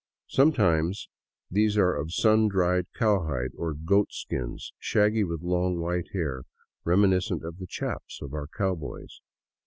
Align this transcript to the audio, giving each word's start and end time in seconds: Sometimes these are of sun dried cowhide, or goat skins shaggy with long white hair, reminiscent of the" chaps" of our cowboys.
Sometimes 0.29 1.09
these 1.51 1.77
are 1.77 1.93
of 1.93 2.11
sun 2.11 2.47
dried 2.47 2.87
cowhide, 2.91 3.51
or 3.55 3.75
goat 3.75 4.07
skins 4.09 4.73
shaggy 4.79 5.23
with 5.23 5.43
long 5.43 5.79
white 5.79 6.07
hair, 6.11 6.41
reminiscent 6.83 7.43
of 7.45 7.59
the" 7.59 7.67
chaps" 7.77 8.19
of 8.23 8.33
our 8.33 8.47
cowboys. 8.47 9.21